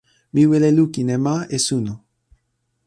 mi 0.33 0.43
wile 0.49 0.69
lukin 0.77 1.09
e 1.15 1.17
ma 1.25 1.35
e 1.55 1.57
suno. 1.65 1.93